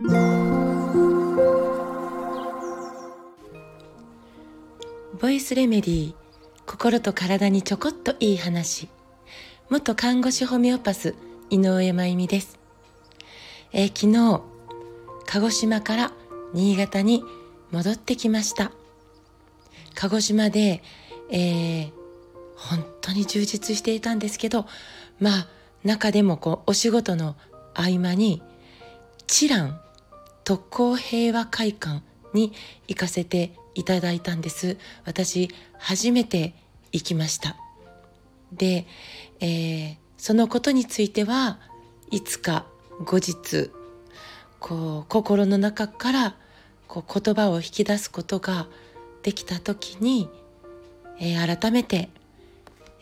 [0.00, 0.06] ボ
[5.28, 6.14] イスレメディー
[6.66, 8.88] 心と体にちょこっといい話。
[9.68, 11.16] 元看護師ホメオパス
[11.50, 12.60] 井上真由美です、
[13.72, 14.40] えー、昨日
[15.26, 16.12] 鹿児島から
[16.54, 17.24] 新潟に
[17.72, 18.70] 戻ってきました。
[19.96, 20.80] 鹿児島で、
[21.28, 21.90] えー、
[22.54, 24.64] 本当に充実していたんですけど
[25.18, 25.48] まあ
[25.82, 27.34] 中でもこうお仕事の
[27.74, 28.40] 合間に
[29.26, 29.80] チラン
[30.48, 32.00] 特攻平和会館
[32.32, 32.54] に
[32.86, 34.78] 行かせていただいたんです。
[35.04, 36.54] 私初めて
[36.90, 37.54] 行きました。
[38.54, 38.86] で、
[39.40, 41.58] えー、そのことについては
[42.10, 42.64] いつか
[43.04, 43.70] 後日
[44.58, 46.34] こう心の中から
[46.86, 48.68] こう言葉を引き出すことが
[49.22, 50.30] できた時に、
[51.20, 52.08] えー、改めて、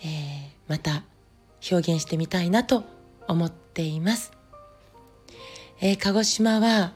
[0.00, 0.06] えー、
[0.66, 1.04] また
[1.70, 2.82] 表現してみたいなと
[3.28, 4.32] 思っています、
[5.80, 6.92] えー、鹿児島は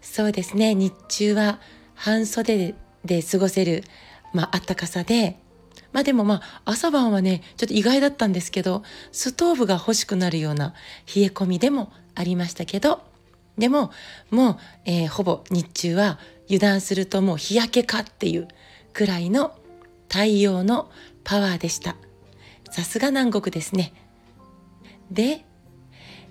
[0.00, 1.60] そうですね日中は
[1.94, 3.84] 半袖で過ごせる、
[4.32, 5.38] まあ、ったかさで、
[5.92, 10.74] まあでもまあ朝晩はね、ちょっと意外だったんですけど、ストーブが欲しくなるような
[11.14, 13.02] 冷え込みでもありましたけど、
[13.58, 13.90] でも
[14.30, 18.48] もう、えー、ほぼ日中は油断するともう日焼けかっていう
[18.92, 19.54] くらいの
[20.08, 20.90] 太陽の
[21.24, 21.96] パワーでした。
[22.70, 23.92] さすが南国ですね。
[25.10, 25.44] で、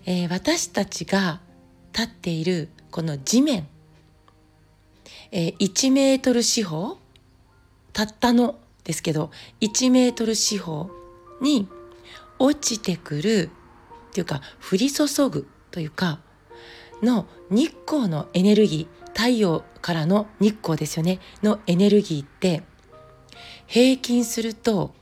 [0.06, 1.42] えー、私たちが
[1.94, 3.66] 立っているこの地面。
[5.32, 6.98] えー、1メートル四方。
[7.94, 10.90] たったのですけど1メートル四方
[11.42, 11.70] に
[12.40, 13.52] 落ちてくる。
[14.10, 16.20] っていうか降り注ぐというか
[17.02, 19.10] の日光のエネルギー。
[19.18, 21.20] 太陽からの日光ですよね。
[21.42, 22.64] のエネルギーって
[23.66, 24.94] 平均すると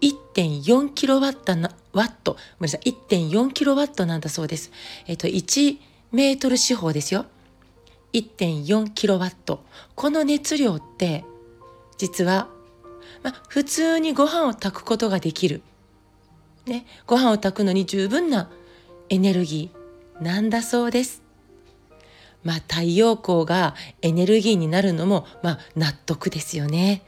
[0.00, 2.34] 1.4キロワットなワット。
[2.34, 2.92] ごめんなさい。
[2.92, 4.70] 1.4キロワットなんだそうです。
[5.08, 7.26] えっと1メートル四方ですよ。
[8.12, 9.64] 1.4キロワット。
[9.94, 11.24] この熱量って
[11.98, 12.48] 実は、
[13.22, 15.62] まあ、普通にご飯を炊くことができる。
[16.66, 18.50] ね、ご飯を炊くのに十分な
[19.08, 21.22] エネルギーなんだそうです。
[22.42, 27.02] まあ太陽光がエネルギーになるのもまあ納得ですよね。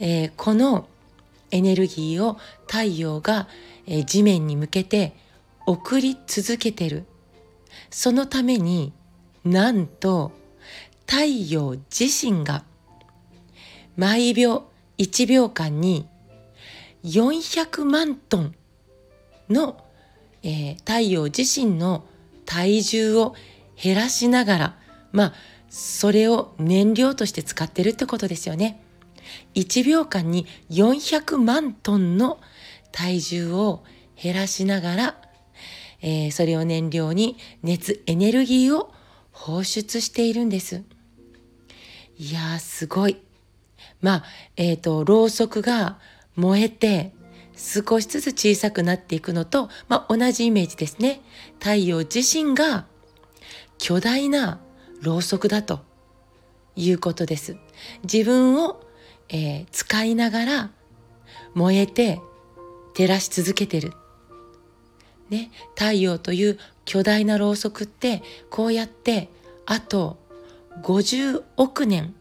[0.00, 0.88] えー、この
[1.50, 3.48] エネルギーを太陽が、
[3.86, 5.14] えー、地面に向けて
[5.66, 7.04] 送り続けてる。
[7.90, 8.92] そのために
[9.44, 10.32] なんと
[11.06, 12.64] 太陽自身が
[13.96, 14.68] 毎秒
[14.98, 16.06] 1秒間に
[17.04, 18.54] 400万トン
[19.48, 19.82] の、
[20.42, 22.04] えー、太陽自身の
[22.44, 23.34] 体重を
[23.80, 24.78] 減らしながら
[25.12, 25.32] まあ
[25.70, 28.82] それを燃料として使ってるってことですよね。
[29.54, 32.40] 1秒間に400万トンの
[32.92, 33.84] 体重を
[34.20, 35.16] 減らしながら、
[36.00, 38.92] えー、それを燃料に熱エネルギーを
[39.32, 40.82] 放出しているんです。
[42.18, 43.16] いやーすごい。
[44.00, 44.24] まあ、
[44.56, 45.98] えっ、ー、と、ろうそくが
[46.36, 47.12] 燃えて
[47.56, 51.20] 少しずつ小さくなっていくのと、まあ、同じイメージですね。
[51.58, 52.86] 太陽自身が
[53.78, 54.60] 巨大な
[55.02, 55.80] ろうそくだと
[56.76, 57.56] いうことです。
[58.02, 58.80] 自分を、
[59.28, 60.70] えー、使いながら
[61.54, 62.20] 燃えて
[62.94, 63.92] 照らし続けてる。
[65.30, 69.28] ね、太陽という巨大なろうそくってこうやって
[69.66, 70.16] あと
[70.82, 72.14] 50億年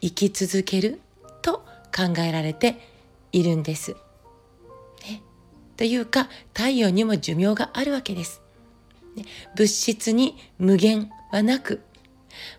[0.00, 1.00] 生き続ける
[1.42, 1.64] と
[1.94, 2.76] 考えられて
[3.32, 3.96] いるんです。
[5.08, 5.22] ね、
[5.76, 8.40] というか太陽にも寿命があるわけです。
[9.16, 9.24] ね、
[9.56, 11.80] 物質に無限はなく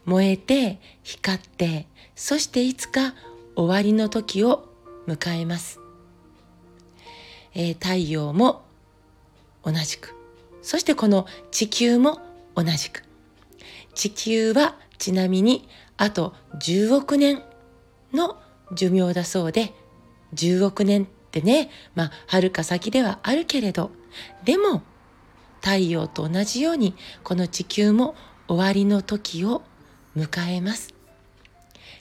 [0.06, 3.16] 燃えて光ってそしていつか
[3.56, 4.68] 終わりの時を
[5.08, 5.80] 迎えます。
[7.54, 8.64] えー、太陽も
[9.64, 10.16] 同じく。
[10.62, 12.20] そしてこの地球も
[12.56, 13.04] 同じく。
[13.94, 15.68] 地球はちなみに
[15.98, 17.44] あと10億年
[18.14, 18.38] の
[18.74, 19.74] 寿命だそうで
[20.34, 23.92] 10億年ってねまあはるか先ではあるけれど
[24.44, 24.84] でも
[25.62, 28.16] 太陽と同じようにこの地球も
[28.48, 29.62] 終わりの時を
[30.16, 30.94] 迎えます。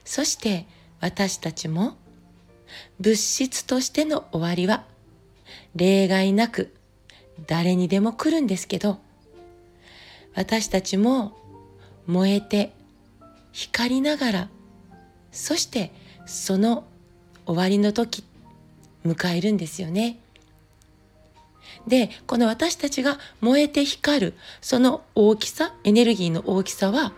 [0.04, 0.66] そして
[1.00, 1.96] 私たちも
[2.98, 4.84] 物質としての終わりは
[5.76, 6.74] 例外なく
[7.46, 8.98] 誰にでも来るんですけど
[10.34, 11.36] 私たちも
[12.06, 12.72] 燃えて
[13.52, 14.48] 光りながら
[15.32, 15.92] そして
[16.26, 16.84] その
[17.46, 18.24] 終わりの時
[19.04, 20.18] 迎えるんですよね。
[21.86, 27.12] でこの私たちが燃えて光るその大きさエネルギーの大きさは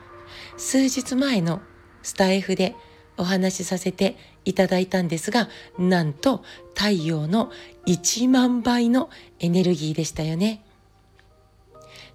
[0.56, 1.60] 数日前の
[2.02, 2.74] スタイフで
[3.22, 5.48] お話しさせていただいたんですが
[5.78, 6.42] なんと
[6.74, 7.52] 太陽の
[7.86, 10.64] 1万倍のエネルギーでしたよね。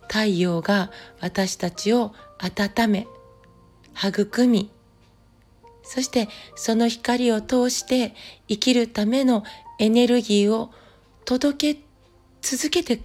[0.10, 3.08] 太陽が私たちを温め
[3.98, 4.70] 育み
[5.84, 8.14] そしてその光を通して
[8.48, 9.44] 生きるための
[9.80, 10.72] エネルギーを
[11.26, 11.82] 届け
[12.42, 13.02] 続けて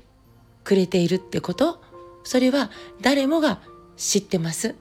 [0.64, 1.80] くれているってこと。
[2.24, 2.70] それは
[3.00, 3.60] 誰もが
[3.96, 4.74] 知ってます。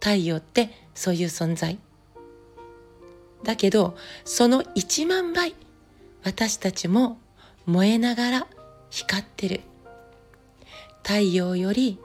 [0.00, 1.78] 太陽ってそういう存在。
[3.44, 5.54] だけどその1万倍
[6.24, 7.18] 私たちも
[7.66, 8.46] 燃えながら
[8.90, 9.60] 光ってる。
[11.02, 11.98] 太陽より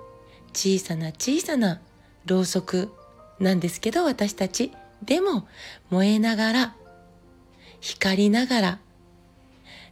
[0.53, 1.79] 小さな小さな
[2.25, 2.91] ろうそく
[3.39, 4.71] なんですけど私たち
[5.03, 5.47] でも
[5.91, 6.75] 燃えながら
[7.79, 8.79] 光りながら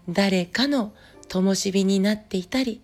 [0.09, 0.91] 誰かの
[1.27, 2.81] 灯火になっていたり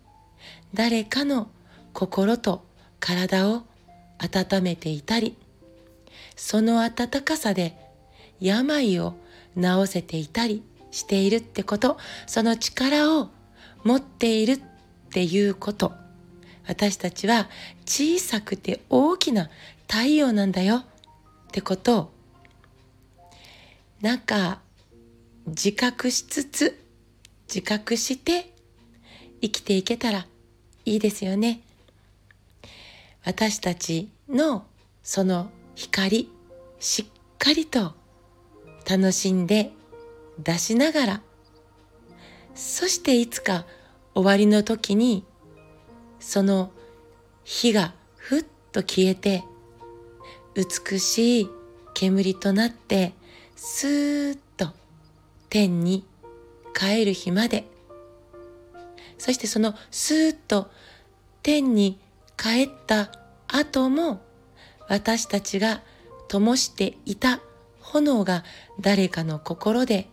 [0.74, 1.50] 誰かの
[1.92, 2.64] 心と
[3.00, 3.62] 体を
[4.18, 5.36] 温めていたり
[6.36, 7.76] その温かさで
[8.42, 9.14] 病を
[9.56, 11.98] 治せていたりしているってこと。
[12.26, 13.30] その力を
[13.84, 14.60] 持っているっ
[15.10, 15.92] ていうこと。
[16.66, 17.48] 私たちは
[17.86, 19.50] 小さくて大きな
[19.88, 20.76] 太陽なんだよ。
[20.76, 20.84] っ
[21.52, 21.98] てこと。
[21.98, 22.10] を
[24.00, 24.60] なんか
[25.46, 26.84] 自覚しつつ
[27.46, 28.52] 自覚して
[29.40, 30.26] 生きていけたら
[30.84, 31.60] いいですよね。
[33.24, 34.64] 私たちの
[35.02, 36.28] その光
[36.80, 37.06] しっ
[37.38, 37.94] かりと
[38.88, 39.72] 楽しんで
[40.38, 41.20] 出しながら。
[42.54, 43.64] そしていつか
[44.14, 45.24] 終わりの時に
[46.20, 46.70] その
[47.44, 49.44] 火がふっと消えて
[50.54, 51.50] 美しい
[51.94, 53.14] 煙となって
[53.56, 54.68] スーッと
[55.48, 56.04] 天に
[56.74, 57.64] 帰る日まで。
[59.18, 60.68] そしてそのスーッと
[61.44, 61.98] 天に
[62.36, 63.12] 帰った
[63.46, 64.20] 後も
[64.88, 65.82] 私たちが
[66.26, 67.40] 灯していた
[67.92, 68.44] 炎が
[68.80, 70.08] 誰かの心で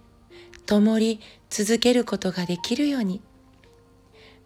[0.66, 3.22] 灯り続けることができるように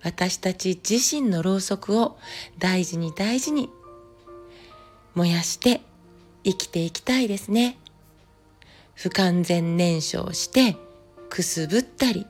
[0.03, 2.17] 私たち自身のろうそくを
[2.59, 3.69] 大事に大事に
[5.15, 5.81] 燃やして
[6.43, 7.77] 生きていきたいですね。
[8.95, 10.75] 不完全燃焼して
[11.29, 12.27] くすぶったり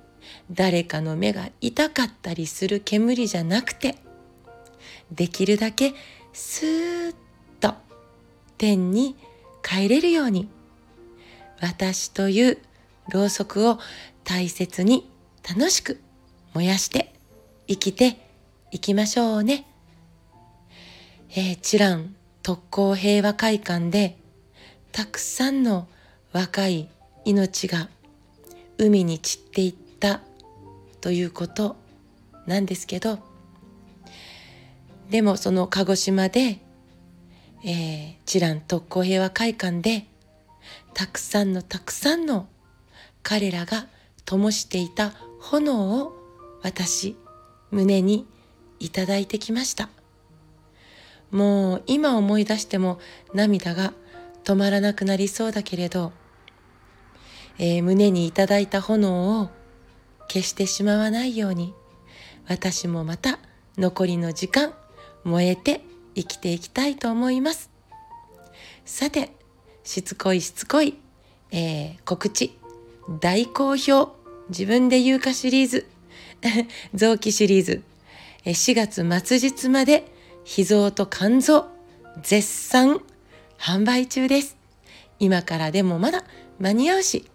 [0.51, 3.97] 誰かの目が痛かったりする煙じゃなくて
[5.11, 5.93] できるだけ
[6.31, 7.15] スーッ
[7.59, 7.73] と
[8.57, 9.17] 天に
[9.61, 10.47] 帰れるように
[11.61, 12.57] 私という
[13.09, 13.79] ろうそくを
[14.23, 15.09] 大切に
[15.47, 16.01] 楽しく
[16.53, 17.13] 燃やして
[17.67, 18.17] 生きて
[18.71, 19.65] いきましょうね。
[21.35, 24.17] えー、チラン特攻平和会館で
[24.91, 25.87] たくさんの
[26.31, 26.89] 若い
[27.25, 27.89] 命が
[28.77, 30.21] 海に散っていった
[31.01, 31.75] ということ
[32.45, 33.19] なんですけど
[35.09, 36.59] でもその鹿児島で、
[37.65, 40.05] えー、チラン特攻平和会館で
[40.93, 42.47] たくさんのたくさんの
[43.23, 43.87] 彼らが
[44.25, 46.13] 灯していた炎を
[46.61, 47.15] 私
[47.71, 48.25] 胸に
[48.79, 49.89] いただいてきました。
[51.31, 52.99] もう今思い出しても
[53.33, 53.93] 涙が
[54.43, 56.11] 止まらなくなりそうだけれど、
[57.57, 59.49] えー、胸にいただいた炎を
[60.27, 61.73] 消してしまわないように
[62.47, 63.39] 私もまた
[63.77, 64.73] 残りの時間
[65.23, 65.81] 燃えて
[66.15, 67.71] 生きていきたいと思います。
[68.85, 69.31] さて
[69.83, 70.95] しつこいしつこい、
[71.51, 72.57] えー、告知。
[73.19, 74.15] 大好評。
[74.49, 75.87] 自分で言うかシリーズ。
[76.95, 77.81] 臓器シリーズ。
[78.45, 80.11] 4月末日まで。
[80.45, 81.67] 秘蔵と肝臓。
[82.21, 83.01] 絶賛。
[83.57, 84.57] 販売中です。
[85.19, 86.23] 今からでもまだ。
[86.59, 87.25] 間に合うし、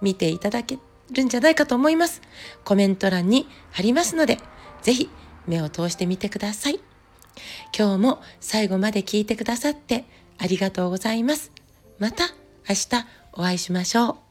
[0.00, 0.78] 見ていただけ
[1.10, 2.22] るんじゃないかと思います。
[2.64, 4.38] コメント欄に貼りますので、
[4.82, 5.10] ぜひ。
[5.46, 6.80] 目を通してみてください。
[7.76, 10.04] 今日も最後まで聞いてくださって
[10.38, 11.50] ありがとうございます。
[11.98, 12.24] また
[12.68, 14.27] 明日お会いしましょう。